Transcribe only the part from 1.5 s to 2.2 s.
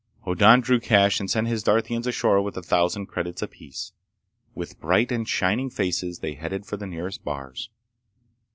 Darthians